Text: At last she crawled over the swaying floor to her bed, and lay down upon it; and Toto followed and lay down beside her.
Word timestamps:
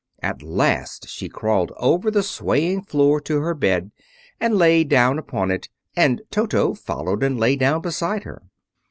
At 0.23 0.41
last 0.41 1.07
she 1.09 1.29
crawled 1.29 1.71
over 1.77 2.09
the 2.09 2.23
swaying 2.23 2.81
floor 2.85 3.21
to 3.21 3.39
her 3.41 3.53
bed, 3.53 3.91
and 4.39 4.57
lay 4.57 4.83
down 4.83 5.19
upon 5.19 5.51
it; 5.51 5.69
and 5.95 6.23
Toto 6.31 6.73
followed 6.73 7.21
and 7.21 7.39
lay 7.39 7.55
down 7.55 7.81
beside 7.81 8.23
her. 8.23 8.41